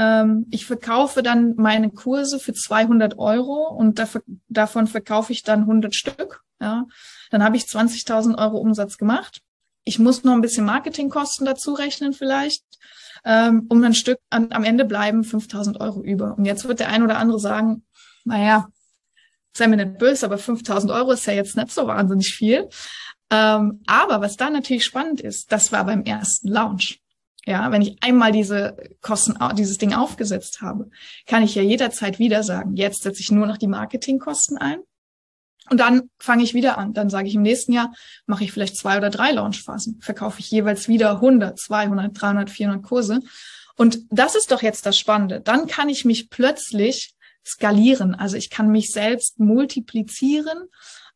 ähm, 0.00 0.46
ich 0.50 0.64
verkaufe 0.64 1.22
dann 1.22 1.56
meine 1.56 1.90
Kurse 1.90 2.38
für 2.38 2.54
200 2.54 3.18
Euro 3.18 3.68
und 3.68 3.98
dafür, 3.98 4.22
davon 4.48 4.86
verkaufe 4.86 5.30
ich 5.32 5.42
dann 5.42 5.60
100 5.60 5.94
Stück. 5.94 6.42
Ja, 6.58 6.86
dann 7.30 7.44
habe 7.44 7.56
ich 7.56 7.64
20.000 7.64 8.38
Euro 8.38 8.56
Umsatz 8.58 8.96
gemacht. 8.96 9.42
Ich 9.84 9.98
muss 9.98 10.24
noch 10.24 10.32
ein 10.32 10.40
bisschen 10.40 10.64
Marketingkosten 10.64 11.44
dazu 11.44 11.74
rechnen 11.74 12.14
vielleicht, 12.14 12.64
ähm, 13.24 13.66
um 13.68 13.84
ein 13.84 13.94
Stück 13.94 14.18
an, 14.30 14.52
am 14.52 14.64
Ende 14.64 14.86
bleiben 14.86 15.22
5.000 15.22 15.78
Euro 15.80 16.02
über. 16.02 16.36
Und 16.36 16.46
jetzt 16.46 16.66
wird 16.66 16.80
der 16.80 16.88
ein 16.88 17.02
oder 17.02 17.18
andere 17.18 17.38
sagen, 17.38 17.84
naja, 18.24 18.68
sei 19.52 19.66
mir 19.66 19.76
nicht 19.76 19.98
böse, 19.98 20.24
aber 20.24 20.36
5.000 20.36 20.94
Euro 20.94 21.12
ist 21.12 21.26
ja 21.26 21.34
jetzt 21.34 21.56
nicht 21.56 21.72
so 21.72 21.86
wahnsinnig 21.86 22.34
viel. 22.34 22.70
Ähm, 23.30 23.82
aber 23.86 24.22
was 24.22 24.36
da 24.36 24.48
natürlich 24.48 24.84
spannend 24.84 25.20
ist, 25.20 25.52
das 25.52 25.72
war 25.72 25.84
beim 25.84 26.04
ersten 26.04 26.48
Launch. 26.48 27.00
Ja, 27.46 27.72
wenn 27.72 27.82
ich 27.82 28.02
einmal 28.02 28.32
diese 28.32 28.76
Kosten, 29.00 29.34
dieses 29.56 29.78
Ding 29.78 29.94
aufgesetzt 29.94 30.60
habe, 30.60 30.90
kann 31.26 31.42
ich 31.42 31.54
ja 31.54 31.62
jederzeit 31.62 32.18
wieder 32.18 32.42
sagen, 32.42 32.76
jetzt 32.76 33.02
setze 33.02 33.20
ich 33.20 33.30
nur 33.30 33.46
noch 33.46 33.56
die 33.56 33.66
Marketingkosten 33.66 34.58
ein. 34.58 34.80
Und 35.70 35.78
dann 35.78 36.10
fange 36.18 36.42
ich 36.42 36.52
wieder 36.52 36.78
an. 36.78 36.92
Dann 36.92 37.08
sage 37.10 37.28
ich 37.28 37.34
im 37.34 37.42
nächsten 37.42 37.72
Jahr, 37.72 37.92
mache 38.26 38.44
ich 38.44 38.52
vielleicht 38.52 38.76
zwei 38.76 38.98
oder 38.98 39.08
drei 39.08 39.30
Launchphasen, 39.30 40.00
verkaufe 40.00 40.40
ich 40.40 40.50
jeweils 40.50 40.88
wieder 40.88 41.12
100, 41.12 41.58
200, 41.58 42.20
300, 42.20 42.50
400 42.50 42.82
Kurse. 42.82 43.20
Und 43.76 44.00
das 44.10 44.34
ist 44.34 44.50
doch 44.50 44.62
jetzt 44.62 44.84
das 44.84 44.98
Spannende. 44.98 45.40
Dann 45.40 45.66
kann 45.66 45.88
ich 45.88 46.04
mich 46.04 46.28
plötzlich 46.28 47.14
skalieren. 47.46 48.14
Also 48.14 48.36
ich 48.36 48.50
kann 48.50 48.70
mich 48.70 48.92
selbst 48.92 49.38
multiplizieren. 49.38 50.68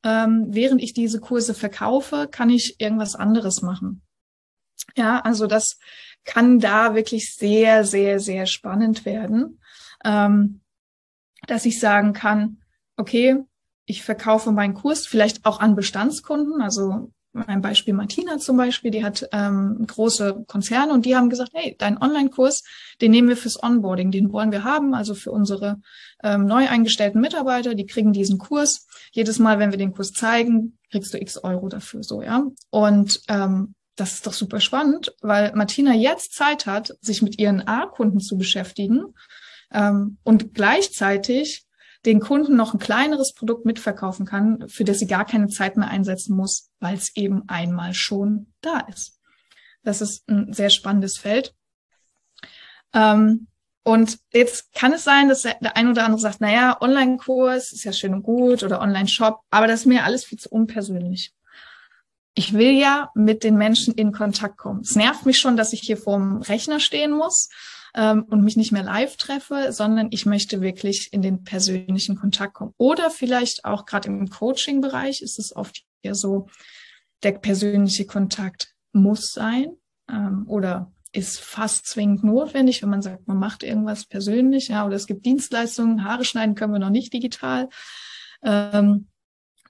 Ähm, 0.04 0.46
während 0.48 0.82
ich 0.82 0.92
diese 0.92 1.20
Kurse 1.20 1.52
verkaufe, 1.52 2.28
kann 2.30 2.48
ich 2.48 2.80
irgendwas 2.80 3.16
anderes 3.16 3.60
machen. 3.60 4.02
Ja, 4.96 5.20
also 5.20 5.46
das 5.46 5.78
kann 6.24 6.58
da 6.58 6.94
wirklich 6.94 7.34
sehr, 7.34 7.84
sehr, 7.84 8.20
sehr 8.20 8.46
spannend 8.46 9.04
werden, 9.04 9.60
ähm, 10.04 10.60
dass 11.46 11.66
ich 11.66 11.80
sagen 11.80 12.12
kann, 12.12 12.58
okay, 12.96 13.36
ich 13.86 14.02
verkaufe 14.02 14.52
meinen 14.52 14.74
Kurs 14.74 15.06
vielleicht 15.06 15.44
auch 15.44 15.60
an 15.60 15.76
Bestandskunden. 15.76 16.62
Also 16.62 17.12
mein 17.34 17.60
Beispiel 17.60 17.94
Martina 17.94 18.38
zum 18.38 18.56
Beispiel, 18.56 18.90
die 18.90 19.04
hat 19.04 19.28
ähm, 19.32 19.84
große 19.86 20.44
Konzerne 20.46 20.92
und 20.92 21.04
die 21.04 21.16
haben 21.16 21.28
gesagt, 21.28 21.50
hey, 21.52 21.74
dein 21.78 22.00
Online-Kurs, 22.00 22.62
den 23.00 23.10
nehmen 23.10 23.28
wir 23.28 23.36
fürs 23.36 23.60
Onboarding, 23.60 24.12
den 24.12 24.32
wollen 24.32 24.52
wir 24.52 24.62
haben, 24.62 24.94
also 24.94 25.14
für 25.14 25.32
unsere 25.32 25.80
ähm, 26.22 26.46
neu 26.46 26.68
eingestellten 26.68 27.20
Mitarbeiter, 27.20 27.74
die 27.74 27.86
kriegen 27.86 28.12
diesen 28.12 28.38
Kurs. 28.38 28.86
Jedes 29.10 29.40
Mal, 29.40 29.58
wenn 29.58 29.72
wir 29.72 29.78
den 29.78 29.92
Kurs 29.92 30.12
zeigen, 30.12 30.78
kriegst 30.90 31.12
du 31.12 31.18
x 31.20 31.36
Euro 31.38 31.68
dafür, 31.68 32.04
so, 32.04 32.22
ja. 32.22 32.46
Und 32.70 33.20
ähm, 33.28 33.74
das 33.96 34.14
ist 34.14 34.26
doch 34.26 34.32
super 34.32 34.60
spannend, 34.60 35.14
weil 35.20 35.52
Martina 35.54 35.94
jetzt 35.94 36.34
Zeit 36.34 36.66
hat, 36.66 36.96
sich 37.00 37.22
mit 37.22 37.38
ihren 37.38 37.66
A-Kunden 37.66 38.20
zu 38.20 38.36
beschäftigen 38.36 39.14
ähm, 39.72 40.18
und 40.24 40.54
gleichzeitig 40.54 41.64
den 42.04 42.20
Kunden 42.20 42.56
noch 42.56 42.74
ein 42.74 42.80
kleineres 42.80 43.32
Produkt 43.32 43.64
mitverkaufen 43.64 44.26
kann, 44.26 44.68
für 44.68 44.84
das 44.84 44.98
sie 44.98 45.06
gar 45.06 45.24
keine 45.24 45.48
Zeit 45.48 45.76
mehr 45.76 45.88
einsetzen 45.88 46.36
muss, 46.36 46.70
weil 46.80 46.96
es 46.96 47.16
eben 47.16 47.48
einmal 47.48 47.94
schon 47.94 48.52
da 48.60 48.80
ist. 48.80 49.18
Das 49.82 50.00
ist 50.00 50.28
ein 50.28 50.52
sehr 50.52 50.70
spannendes 50.70 51.16
Feld. 51.16 51.54
Ähm, 52.92 53.46
und 53.84 54.18
jetzt 54.32 54.72
kann 54.72 54.92
es 54.92 55.04
sein, 55.04 55.28
dass 55.28 55.42
der 55.42 55.76
ein 55.76 55.88
oder 55.88 56.04
andere 56.04 56.20
sagt, 56.20 56.40
naja, 56.40 56.78
Online-Kurs 56.80 57.72
ist 57.72 57.84
ja 57.84 57.92
schön 57.92 58.14
und 58.14 58.22
gut 58.22 58.62
oder 58.62 58.80
Online-Shop, 58.80 59.40
aber 59.50 59.66
das 59.66 59.80
ist 59.80 59.86
mir 59.86 60.04
alles 60.04 60.24
viel 60.24 60.38
zu 60.38 60.48
unpersönlich 60.48 61.34
ich 62.34 62.52
will 62.52 62.72
ja 62.72 63.10
mit 63.14 63.44
den 63.44 63.56
Menschen 63.56 63.94
in 63.94 64.12
Kontakt 64.12 64.58
kommen. 64.58 64.80
Es 64.80 64.96
nervt 64.96 65.24
mich 65.24 65.38
schon, 65.38 65.56
dass 65.56 65.72
ich 65.72 65.80
hier 65.80 65.96
vorm 65.96 66.42
Rechner 66.42 66.80
stehen 66.80 67.12
muss 67.12 67.48
ähm, 67.94 68.24
und 68.24 68.42
mich 68.42 68.56
nicht 68.56 68.72
mehr 68.72 68.82
live 68.82 69.16
treffe, 69.16 69.72
sondern 69.72 70.08
ich 70.10 70.26
möchte 70.26 70.60
wirklich 70.60 71.12
in 71.12 71.22
den 71.22 71.44
persönlichen 71.44 72.16
Kontakt 72.16 72.54
kommen. 72.54 72.74
Oder 72.76 73.10
vielleicht 73.10 73.64
auch 73.64 73.86
gerade 73.86 74.08
im 74.08 74.28
Coaching-Bereich 74.28 75.22
ist 75.22 75.38
es 75.38 75.54
oft 75.54 75.84
ja 76.02 76.14
so, 76.14 76.48
der 77.22 77.32
persönliche 77.32 78.04
Kontakt 78.06 78.74
muss 78.92 79.32
sein 79.32 79.76
ähm, 80.10 80.44
oder 80.48 80.92
ist 81.12 81.38
fast 81.38 81.86
zwingend 81.86 82.24
notwendig, 82.24 82.82
wenn 82.82 82.90
man 82.90 83.02
sagt, 83.02 83.28
man 83.28 83.38
macht 83.38 83.62
irgendwas 83.62 84.04
persönlich, 84.04 84.68
ja, 84.68 84.84
oder 84.84 84.96
es 84.96 85.06
gibt 85.06 85.24
Dienstleistungen, 85.24 86.04
Haare 86.04 86.24
schneiden 86.24 86.56
können 86.56 86.72
wir 86.72 86.80
noch 86.80 86.90
nicht 86.90 87.12
digital. 87.12 87.68
Ähm, 88.42 89.06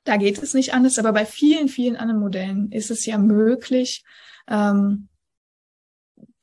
da 0.04 0.16
geht 0.16 0.42
es 0.42 0.54
nicht 0.54 0.74
anders, 0.74 0.98
aber 0.98 1.12
bei 1.12 1.26
vielen, 1.26 1.68
vielen 1.68 1.96
anderen 1.96 2.20
Modellen 2.20 2.70
ist 2.70 2.90
es 2.90 3.06
ja 3.06 3.18
möglich, 3.18 4.04
ähm, 4.48 5.08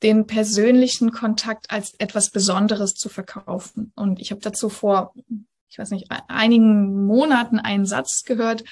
den 0.02 0.26
persönlichen 0.26 1.12
Kontakt 1.12 1.70
als 1.70 1.94
etwas 1.98 2.30
Besonderes 2.30 2.94
zu 2.94 3.08
verkaufen. 3.08 3.92
Und 3.94 4.20
ich 4.20 4.32
habe 4.32 4.40
dazu 4.40 4.68
vor, 4.68 5.14
ich 5.68 5.78
weiß 5.78 5.90
nicht, 5.90 6.08
einigen 6.28 7.06
Monaten 7.06 7.60
einen 7.60 7.86
Satz 7.86 8.24
gehört, 8.24 8.64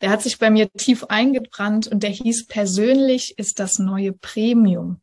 der 0.00 0.10
hat 0.10 0.22
sich 0.22 0.38
bei 0.38 0.50
mir 0.50 0.70
tief 0.72 1.04
eingebrannt 1.04 1.88
und 1.88 2.02
der 2.02 2.10
hieß, 2.10 2.46
persönlich 2.46 3.38
ist 3.38 3.58
das 3.58 3.78
neue 3.78 4.12
Premium. 4.12 5.00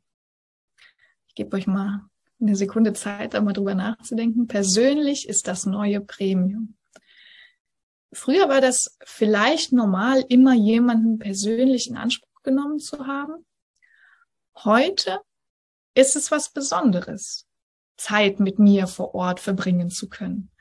Ich 1.27 1.35
gebe 1.35 1.55
euch 1.57 1.67
mal 1.67 2.01
eine 2.39 2.55
Sekunde 2.55 2.93
Zeit, 2.93 3.33
da 3.33 3.41
mal 3.41 3.53
drüber 3.53 3.75
nachzudenken. 3.75 4.47
Persönlich 4.47 5.27
ist 5.27 5.47
das 5.47 5.65
neue 5.65 5.99
Premium. 5.99 6.75
Früher 8.13 8.49
war 8.49 8.61
das 8.61 8.97
vielleicht 9.03 9.73
normal, 9.73 10.23
immer 10.29 10.53
jemanden 10.53 11.19
persönlich 11.19 11.89
in 11.89 11.97
Anspruch 11.97 12.41
genommen 12.43 12.79
zu 12.79 13.07
haben. 13.07 13.45
Heute 14.55 15.19
ist 15.95 16.15
es 16.15 16.31
was 16.31 16.51
Besonderes, 16.51 17.47
Zeit 17.97 18.39
mit 18.39 18.59
mir 18.59 18.87
vor 18.87 19.15
Ort 19.15 19.39
verbringen 19.39 19.89
zu 19.89 20.09
können. 20.09 20.51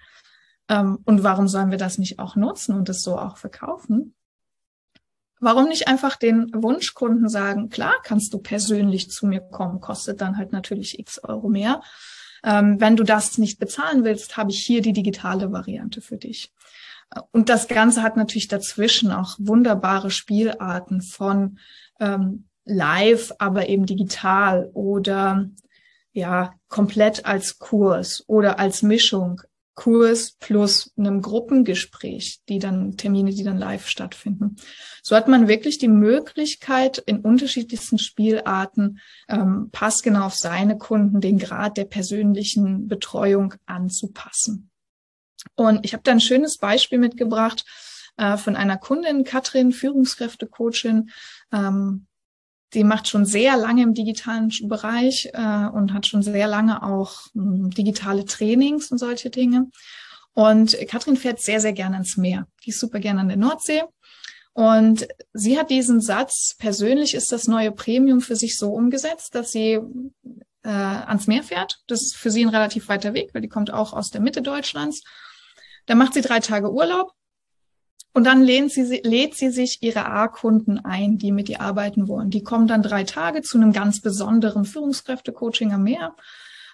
Ähm, 0.68 0.98
und 1.04 1.22
warum 1.22 1.48
sollen 1.48 1.70
wir 1.70 1.78
das 1.78 1.98
nicht 1.98 2.18
auch 2.18 2.36
nutzen 2.36 2.74
und 2.74 2.88
es 2.88 3.02
so 3.02 3.18
auch 3.18 3.36
verkaufen? 3.36 4.14
Warum 5.40 5.68
nicht 5.68 5.88
einfach 5.88 6.16
den 6.16 6.50
Wunschkunden 6.54 7.28
sagen, 7.28 7.68
klar, 7.68 7.94
kannst 8.04 8.32
du 8.32 8.38
persönlich 8.38 9.10
zu 9.10 9.26
mir 9.26 9.40
kommen, 9.40 9.80
kostet 9.80 10.20
dann 10.20 10.36
halt 10.36 10.52
natürlich 10.52 10.98
x 11.00 11.18
Euro 11.24 11.48
mehr. 11.48 11.82
Ähm, 12.44 12.80
wenn 12.80 12.96
du 12.96 13.02
das 13.02 13.38
nicht 13.38 13.58
bezahlen 13.58 14.04
willst, 14.04 14.36
habe 14.36 14.50
ich 14.50 14.64
hier 14.64 14.82
die 14.82 14.92
digitale 14.92 15.50
Variante 15.52 16.00
für 16.00 16.16
dich. 16.16 16.52
Und 17.30 17.48
das 17.48 17.68
Ganze 17.68 18.02
hat 18.02 18.16
natürlich 18.16 18.48
dazwischen 18.48 19.12
auch 19.12 19.36
wunderbare 19.38 20.10
Spielarten 20.10 21.02
von 21.02 21.58
ähm, 22.00 22.46
live, 22.64 23.32
aber 23.38 23.68
eben 23.68 23.86
digital 23.86 24.70
oder 24.72 25.50
ja, 26.12 26.54
komplett 26.68 27.26
als 27.26 27.58
Kurs 27.58 28.24
oder 28.26 28.58
als 28.58 28.82
Mischung. 28.82 29.40
Kurs 29.74 30.32
plus 30.32 30.92
einem 30.98 31.22
Gruppengespräch, 31.22 32.42
die 32.46 32.58
dann 32.58 32.98
Termine, 32.98 33.30
die 33.30 33.42
dann 33.42 33.56
live 33.56 33.88
stattfinden. 33.88 34.56
So 35.02 35.16
hat 35.16 35.28
man 35.28 35.48
wirklich 35.48 35.78
die 35.78 35.88
Möglichkeit, 35.88 36.98
in 36.98 37.20
unterschiedlichsten 37.20 37.98
Spielarten 37.98 39.00
ähm, 39.28 39.70
passgenau 39.72 40.26
auf 40.26 40.34
seine 40.34 40.76
Kunden 40.76 41.22
den 41.22 41.38
Grad 41.38 41.78
der 41.78 41.86
persönlichen 41.86 42.86
Betreuung 42.86 43.54
anzupassen. 43.64 44.71
Und 45.54 45.84
ich 45.84 45.92
habe 45.92 46.02
da 46.02 46.12
ein 46.12 46.20
schönes 46.20 46.58
Beispiel 46.58 46.98
mitgebracht 46.98 47.64
äh, 48.16 48.36
von 48.36 48.56
einer 48.56 48.76
Kundin, 48.76 49.24
Katrin, 49.24 49.72
Führungskräftecoachin. 49.72 51.10
Ähm, 51.52 52.06
die 52.74 52.84
macht 52.84 53.08
schon 53.08 53.26
sehr 53.26 53.56
lange 53.56 53.82
im 53.82 53.94
digitalen 53.94 54.50
Bereich 54.62 55.28
äh, 55.34 55.66
und 55.66 55.92
hat 55.92 56.06
schon 56.06 56.22
sehr 56.22 56.46
lange 56.46 56.82
auch 56.82 57.26
äh, 57.34 57.68
digitale 57.70 58.24
Trainings 58.24 58.90
und 58.90 58.98
solche 58.98 59.30
Dinge. 59.30 59.68
Und 60.34 60.76
Katrin 60.88 61.16
fährt 61.16 61.40
sehr, 61.40 61.60
sehr 61.60 61.74
gerne 61.74 61.96
ans 61.96 62.16
Meer. 62.16 62.46
Die 62.64 62.70
ist 62.70 62.80
super 62.80 63.00
gerne 63.00 63.20
an 63.20 63.28
der 63.28 63.36
Nordsee. 63.36 63.82
Und 64.54 65.06
sie 65.32 65.58
hat 65.58 65.70
diesen 65.70 66.00
Satz, 66.00 66.54
persönlich 66.58 67.14
ist 67.14 67.32
das 67.32 67.48
neue 67.48 67.72
Premium 67.72 68.20
für 68.20 68.36
sich 68.36 68.58
so 68.58 68.72
umgesetzt, 68.72 69.34
dass 69.34 69.52
sie 69.52 69.78
äh, 70.62 70.68
ans 70.68 71.26
Meer 71.26 71.42
fährt. 71.42 71.80
Das 71.86 72.02
ist 72.02 72.16
für 72.16 72.30
sie 72.30 72.44
ein 72.44 72.50
relativ 72.50 72.88
weiter 72.88 73.14
Weg, 73.14 73.32
weil 73.32 73.42
die 73.42 73.48
kommt 73.48 73.72
auch 73.72 73.92
aus 73.92 74.10
der 74.10 74.20
Mitte 74.20 74.42
Deutschlands. 74.42 75.02
Dann 75.86 75.98
macht 75.98 76.14
sie 76.14 76.20
drei 76.20 76.40
Tage 76.40 76.72
Urlaub 76.72 77.12
Und 78.12 78.24
dann 78.24 78.42
lädt 78.42 78.70
sie, 78.70 79.00
lädt 79.04 79.34
sie 79.34 79.50
sich 79.50 79.82
ihre 79.82 80.06
A-Kunden 80.06 80.78
ein, 80.78 81.18
die 81.18 81.32
mit 81.32 81.48
ihr 81.48 81.60
arbeiten 81.60 82.08
wollen. 82.08 82.30
Die 82.30 82.42
kommen 82.42 82.66
dann 82.66 82.82
drei 82.82 83.04
Tage 83.04 83.42
zu 83.42 83.58
einem 83.58 83.72
ganz 83.72 84.00
besonderen 84.00 84.64
Führungskräfte-Coaching 84.64 85.72
am 85.72 85.82
Meer 85.82 86.14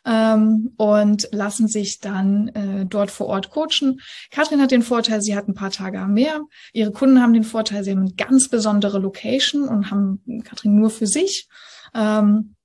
ähm, 0.04 0.72
und 0.76 1.28
lassen 1.32 1.68
sich 1.68 2.00
dann 2.00 2.48
äh, 2.48 2.86
dort 2.86 3.10
vor 3.10 3.26
Ort 3.26 3.50
coachen. 3.50 4.00
Katrin 4.30 4.60
hat 4.60 4.70
den 4.70 4.82
Vorteil, 4.82 5.22
sie 5.22 5.36
hat 5.36 5.48
ein 5.48 5.54
paar 5.54 5.70
Tage 5.70 6.00
am 6.00 6.14
Meer. 6.14 6.40
Ihre 6.72 6.92
Kunden 6.92 7.22
haben 7.22 7.34
den 7.34 7.44
Vorteil, 7.44 7.84
sie 7.84 7.92
haben 7.92 8.00
eine 8.00 8.14
ganz 8.14 8.48
besondere 8.48 8.98
Location 8.98 9.68
und 9.68 9.90
haben 9.90 10.42
Katrin 10.44 10.74
nur 10.74 10.90
für 10.90 11.06
sich. 11.06 11.48
Ähm, 11.94 12.56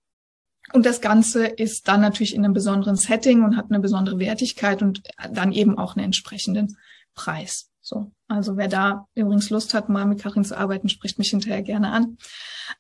und 0.74 0.86
das 0.86 1.02
Ganze 1.02 1.46
ist 1.46 1.88
dann 1.88 2.02
natürlich 2.02 2.34
in 2.34 2.44
einem 2.44 2.54
besonderen 2.54 2.96
Setting 2.96 3.44
und 3.44 3.56
hat 3.56 3.68
eine 3.70 3.80
besondere 3.80 4.18
Wertigkeit 4.18 4.82
und 4.82 5.04
dann 5.32 5.52
eben 5.52 5.78
auch 5.78 5.96
einen 5.96 6.06
entsprechenden 6.06 6.78
Preis. 7.14 7.70
So, 7.80 8.12
also 8.28 8.58
wer 8.58 8.70
da 8.70 9.08
übrigens 9.14 9.52
Lust 9.52 9.74
hat, 9.76 9.90
mal 9.90 10.06
mit 10.06 10.22
Karin 10.22 10.44
zu 10.44 10.58
arbeiten, 10.58 10.90
spricht 10.90 11.20
mich 11.20 11.30
hinterher 11.30 11.62
gerne 11.62 11.92
an. 11.92 12.18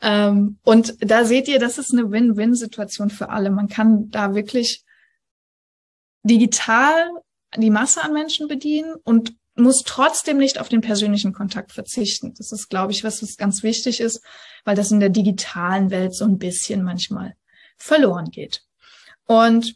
Ähm, 0.01 0.57
und 0.63 0.95
da 0.99 1.23
seht 1.23 1.47
ihr, 1.47 1.59
das 1.59 1.77
ist 1.77 1.93
eine 1.93 2.09
Win-Win-Situation 2.09 3.11
für 3.11 3.29
alle. 3.29 3.51
Man 3.51 3.67
kann 3.67 4.09
da 4.09 4.33
wirklich 4.33 4.83
digital 6.23 7.11
die 7.57 7.69
Masse 7.69 8.01
an 8.01 8.13
Menschen 8.13 8.47
bedienen 8.47 8.95
und 9.03 9.35
muss 9.55 9.83
trotzdem 9.83 10.37
nicht 10.37 10.59
auf 10.59 10.69
den 10.69 10.81
persönlichen 10.81 11.33
Kontakt 11.33 11.73
verzichten. 11.73 12.33
Das 12.37 12.51
ist, 12.51 12.69
glaube 12.69 12.91
ich, 12.91 13.03
was, 13.03 13.21
was 13.21 13.37
ganz 13.37 13.61
wichtig 13.61 13.99
ist, 13.99 14.23
weil 14.65 14.75
das 14.75 14.89
in 14.89 14.99
der 14.99 15.09
digitalen 15.09 15.91
Welt 15.91 16.15
so 16.15 16.25
ein 16.25 16.39
bisschen 16.39 16.81
manchmal 16.81 17.35
verloren 17.83 18.31
geht. 18.31 18.63
Und 19.25 19.75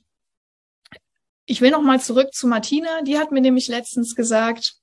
ich 1.45 1.61
will 1.61 1.71
noch 1.71 1.81
mal 1.81 1.99
zurück 1.99 2.33
zu 2.33 2.47
Martina. 2.47 3.01
Die 3.03 3.17
hat 3.17 3.31
mir 3.31 3.41
nämlich 3.41 3.67
letztens 3.67 4.15
gesagt, 4.15 4.75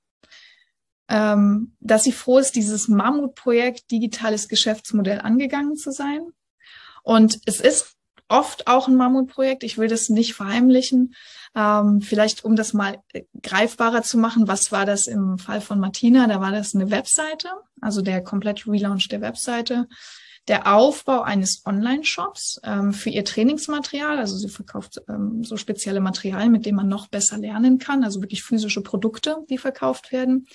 ähm, 1.09 1.76
dass 1.81 2.04
sie 2.04 2.12
froh 2.12 2.38
ist, 2.38 2.52
dieses 2.52 2.88
Mammutprojekt 2.88 3.90
digitales 3.90 4.49
Geschäftsmodell 4.49 5.21
angegangen 5.21 5.76
zu 5.76 5.90
sein. 5.90 6.21
Und 7.02 7.40
es 7.47 7.61
ist 7.61 7.97
oft 8.28 8.66
auch 8.66 8.88
ein 8.88 8.97
Mammutprojekt. 8.97 9.64
Ich 9.64 9.76
will 9.76 9.88
das 9.88 10.09
nicht 10.09 10.35
verheimlichen. 10.35 11.14
Ähm, 11.54 12.00
vielleicht, 12.00 12.45
um 12.45 12.57
das 12.57 12.73
mal 12.73 13.02
greifbarer 13.43 14.02
zu 14.02 14.16
machen, 14.19 14.49
was 14.49 14.73
war 14.73 14.87
das 14.87 15.07
im 15.07 15.38
Fall 15.38 15.61
von 15.61 15.78
Martina? 15.78 16.26
Da 16.26 16.40
war 16.40 16.52
das 16.52 16.75
eine 16.75 16.90
Webseite, 16.90 17.50
also 17.81 18.00
der 18.00 18.23
komplette 18.23 18.66
Relaunch 18.66 19.09
der 19.09 19.21
Webseite 19.21 19.87
der 20.49 20.75
Aufbau 20.75 21.23
eines 21.23 21.63
Online-Shops 21.65 22.61
ähm, 22.65 22.93
für 22.93 23.11
ihr 23.11 23.25
Trainingsmaterial. 23.25 24.19
Also 24.19 24.37
sie 24.37 24.49
verkauft 24.49 25.01
ähm, 25.09 25.43
so 25.43 25.57
spezielle 25.57 26.01
Materialien, 26.01 26.53
mit 26.53 26.67
denen 26.67 26.77
man 26.77 26.89
noch 26.89 27.09
besser 27.09 27.39
lernen 27.39 27.79
kann, 27.79 28.05
also 28.05 28.21
wirklich 28.21 28.43
physische 28.43 28.83
Produkte, 28.83 29.39
die 29.49 29.59
verkauft 29.59 30.13
werden. 30.13 30.47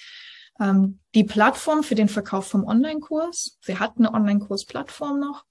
Ähm, 0.60 1.00
die 1.16 1.24
Plattform 1.24 1.84
für 1.84 1.96
den 1.96 2.10
Verkauf 2.10 2.48
vom 2.48 2.66
Online-Kurs. 2.66 3.58
Sie 3.62 3.80
hat 3.80 3.98
eine 3.98 4.14
Online-Kurs-Plattform 4.14 5.20
noch. 5.20 5.46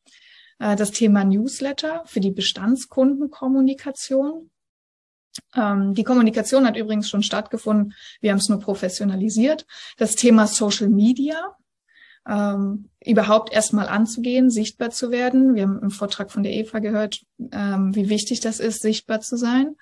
Äh, 0.58 0.76
das 0.76 0.92
Thema 0.92 1.24
Newsletter 1.24 2.02
für 2.06 2.20
die 2.20 2.30
Bestandskundenkommunikation. 2.30 4.50
Ähm, 5.54 5.94
die 5.94 6.04
Kommunikation 6.04 6.66
hat 6.66 6.76
übrigens 6.76 7.08
schon 7.08 7.22
stattgefunden. 7.22 7.94
Wir 8.20 8.30
haben 8.30 8.38
es 8.38 8.48
nur 8.48 8.60
professionalisiert. 8.60 9.66
Das 9.96 10.14
Thema 10.14 10.46
Social 10.46 10.88
Media 10.88 11.56
ähm, 12.28 12.90
überhaupt 13.04 13.52
erstmal 13.52 13.88
anzugehen, 13.88 14.50
sichtbar 14.50 14.90
zu 14.90 15.10
werden. 15.10 15.54
Wir 15.54 15.62
haben 15.62 15.80
im 15.80 15.90
Vortrag 15.90 16.30
von 16.30 16.42
der 16.42 16.52
Eva 16.52 16.78
gehört, 16.78 17.22
ähm, 17.52 17.94
wie 17.94 18.08
wichtig 18.08 18.40
das 18.40 18.60
ist, 18.60 18.82
sichtbar 18.82 19.20
zu 19.20 19.36
sein. 19.36 19.76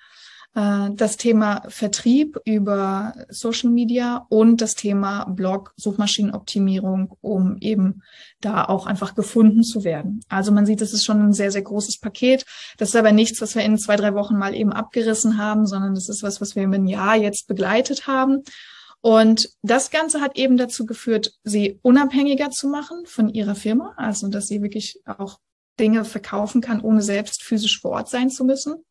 Äh, 0.55 0.91
das 0.93 1.17
Thema 1.17 1.63
Vertrieb 1.67 2.39
über 2.45 3.13
Social 3.29 3.69
Media 3.69 4.25
und 4.29 4.61
das 4.61 4.75
Thema 4.75 5.25
Blog, 5.25 5.73
Suchmaschinenoptimierung, 5.75 7.17
um 7.19 7.57
eben 7.59 8.01
da 8.39 8.63
auch 8.63 8.87
einfach 8.87 9.13
gefunden 9.13 9.63
zu 9.63 9.83
werden. 9.83 10.21
Also 10.29 10.53
man 10.53 10.65
sieht, 10.65 10.79
das 10.79 10.93
ist 10.93 11.03
schon 11.03 11.21
ein 11.21 11.33
sehr, 11.33 11.51
sehr 11.51 11.63
großes 11.63 11.99
Paket. 11.99 12.45
Das 12.77 12.89
ist 12.89 12.95
aber 12.95 13.11
nichts, 13.11 13.41
was 13.41 13.55
wir 13.55 13.63
in 13.63 13.77
zwei, 13.77 13.97
drei 13.97 14.13
Wochen 14.13 14.37
mal 14.37 14.55
eben 14.55 14.71
abgerissen 14.71 15.37
haben, 15.37 15.67
sondern 15.67 15.95
das 15.95 16.07
ist 16.07 16.23
was, 16.23 16.39
was 16.39 16.55
wir 16.55 16.63
im 16.63 16.87
Jahr 16.87 17.17
jetzt 17.17 17.47
begleitet 17.47 18.07
haben 18.07 18.43
und 19.01 19.49
das 19.61 19.91
Ganze 19.91 20.21
hat 20.21 20.37
eben 20.37 20.57
dazu 20.57 20.85
geführt, 20.85 21.33
sie 21.43 21.79
unabhängiger 21.81 22.49
zu 22.49 22.67
machen 22.67 23.05
von 23.05 23.29
ihrer 23.29 23.55
Firma, 23.55 23.93
also 23.97 24.27
dass 24.27 24.47
sie 24.47 24.61
wirklich 24.61 24.99
auch 25.05 25.39
Dinge 25.79 26.05
verkaufen 26.05 26.61
kann, 26.61 26.81
ohne 26.81 27.01
selbst 27.01 27.43
physisch 27.43 27.79
vor 27.79 27.91
Ort 27.91 28.09
sein 28.09 28.29
zu 28.29 28.43
müssen. 28.43 28.83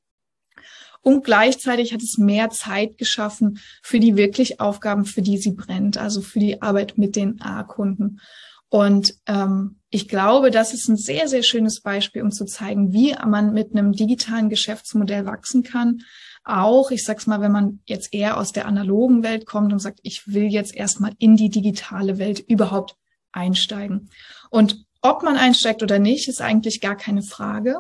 Und 1.03 1.25
gleichzeitig 1.25 1.93
hat 1.93 2.03
es 2.03 2.19
mehr 2.19 2.51
Zeit 2.51 2.99
geschaffen 2.99 3.61
für 3.83 4.01
die 4.01 4.17
wirklich 4.17 4.61
Aufgaben, 4.61 5.05
für 5.05 5.23
die 5.23 5.39
sie 5.39 5.53
brennt, 5.53 5.99
also 5.99 6.21
für 6.21 6.41
die 6.41 6.63
Arbeit 6.63 6.99
mit 6.99 7.15
den 7.15 7.41
A-Kunden. 7.41 8.21
Und 8.69 9.15
ähm, 9.27 9.79
ich 9.97 10.09
glaube, 10.09 10.51
das 10.51 10.75
ist 10.75 10.89
ein 10.89 10.99
sehr, 10.99 11.27
sehr 11.27 11.43
schönes 11.43 11.81
Beispiel, 11.81 12.21
um 12.21 12.31
zu 12.31 12.45
zeigen, 12.45 12.93
wie 12.93 13.17
man 13.27 13.55
mit 13.55 13.71
einem 13.75 13.93
digitalen 13.93 14.51
Geschäftsmodell 14.51 15.25
wachsen 15.25 15.63
kann, 15.63 16.03
auch, 16.45 16.91
ich 16.91 17.03
sag's 17.03 17.27
mal, 17.27 17.41
wenn 17.41 17.51
man 17.51 17.81
jetzt 17.87 18.13
eher 18.13 18.37
aus 18.37 18.53
der 18.53 18.67
analogen 18.67 19.23
Welt 19.23 19.47
kommt 19.47 19.73
und 19.73 19.79
sagt, 19.79 20.01
ich 20.03 20.27
will 20.27 20.49
jetzt 20.49 20.77
erstmal 20.77 21.13
in 21.19 21.37
die 21.37 21.49
digitale 21.49 22.19
Welt 22.19 22.41
überhaupt 22.41 22.95
einsteigen. 23.33 24.11
Und 24.51 24.85
ob 25.01 25.23
man 25.23 25.39
einsteigt 25.39 25.83
oder 25.83 25.99
nicht, 25.99 26.29
ist 26.29 26.43
eigentlich 26.43 26.83
gar 26.83 26.97
keine 26.97 27.23
Frage. 27.23 27.79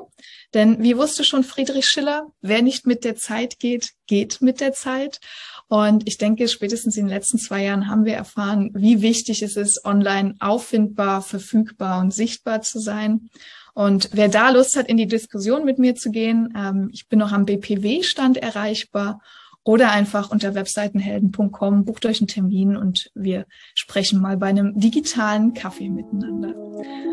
Denn 0.54 0.82
wie 0.82 0.96
wusste 0.96 1.22
schon 1.22 1.44
Friedrich 1.44 1.86
Schiller, 1.86 2.32
wer 2.40 2.62
nicht 2.62 2.86
mit 2.86 3.04
der 3.04 3.16
Zeit 3.16 3.58
geht, 3.58 3.90
geht 4.06 4.40
mit 4.40 4.60
der 4.60 4.72
Zeit. 4.72 5.20
Und 5.68 6.06
ich 6.06 6.16
denke, 6.18 6.46
spätestens 6.48 6.96
in 6.96 7.06
den 7.06 7.14
letzten 7.14 7.38
zwei 7.38 7.64
Jahren 7.64 7.88
haben 7.88 8.04
wir 8.04 8.14
erfahren, 8.14 8.70
wie 8.74 9.02
wichtig 9.02 9.42
es 9.42 9.56
ist, 9.56 9.84
online 9.84 10.34
auffindbar, 10.38 11.22
verfügbar 11.22 12.00
und 12.00 12.14
sichtbar 12.14 12.62
zu 12.62 12.78
sein. 12.78 13.30
Und 13.74 14.10
wer 14.12 14.28
da 14.28 14.50
Lust 14.50 14.76
hat, 14.76 14.88
in 14.88 14.96
die 14.96 15.08
Diskussion 15.08 15.64
mit 15.64 15.78
mir 15.78 15.96
zu 15.96 16.10
gehen, 16.10 16.54
ähm, 16.56 16.88
ich 16.92 17.08
bin 17.08 17.18
noch 17.18 17.32
am 17.32 17.44
BPW-Stand 17.44 18.38
erreichbar 18.38 19.20
oder 19.64 19.90
einfach 19.90 20.30
unter 20.30 20.54
webseitenhelden.com, 20.54 21.84
bucht 21.84 22.06
euch 22.06 22.20
einen 22.20 22.28
Termin 22.28 22.76
und 22.76 23.10
wir 23.14 23.46
sprechen 23.74 24.22
mal 24.22 24.36
bei 24.36 24.46
einem 24.46 24.78
digitalen 24.78 25.52
Kaffee 25.54 25.90
miteinander. 25.90 26.54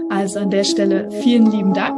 Also 0.10 0.39
an 0.39 0.52
der 0.52 0.63
Stelle 0.63 1.10
vielen 1.24 1.52
lieben 1.52 1.74
Dank. 1.74 1.98